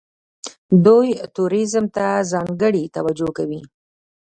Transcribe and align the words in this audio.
دوی 0.85 1.07
ټوریزم 1.35 1.85
ته 1.95 2.05
ځانګړې 2.31 2.83
توجه 2.95 3.27
کوي. 3.37 3.61